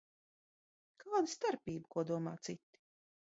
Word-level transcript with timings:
Kāda 1.03 1.19
starpība, 1.33 1.91
ko 1.97 2.05
domā 2.13 2.35
citi? 2.49 2.83